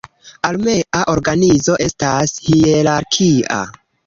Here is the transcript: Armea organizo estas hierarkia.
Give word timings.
Armea 0.47 1.01
organizo 1.13 1.75
estas 1.87 2.35
hierarkia. 2.47 3.63